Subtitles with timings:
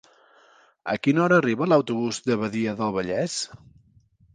[0.93, 3.41] A quina hora arriba l'autobús de Badia del Vallès?